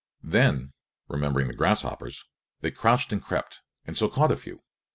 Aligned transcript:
Then, 0.23 0.73
remembering 1.09 1.47
the 1.47 1.53
grasshoppers, 1.53 2.25
they 2.61 2.71
crouched 2.71 3.11
and 3.11 3.21
crept 3.23 3.61
and 3.85 3.95
so 3.95 4.09
caught 4.09 4.31
a 4.31 4.35
few. 4.35 4.63